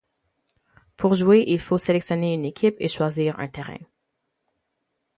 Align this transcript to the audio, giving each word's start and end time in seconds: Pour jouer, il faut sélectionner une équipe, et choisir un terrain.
Pour 0.97 1.13
jouer, 1.13 1.43
il 1.45 1.59
faut 1.59 1.77
sélectionner 1.77 2.33
une 2.33 2.43
équipe, 2.43 2.75
et 2.79 2.87
choisir 2.87 3.39
un 3.39 3.47
terrain. 3.47 3.77